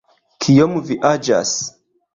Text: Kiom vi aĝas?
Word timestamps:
Kiom 0.45 0.73
vi 0.89 0.99
aĝas? 1.13 1.57